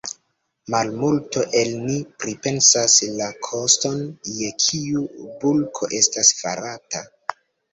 Malmulto 0.75 1.43
el 1.59 1.73
ni 1.81 1.97
pripensas 2.23 2.95
la 3.19 3.27
koston 3.49 4.01
je 4.39 4.51
kiu 4.65 5.05
bulko 5.45 5.91
estas 6.01 6.33
farata. 6.41 7.07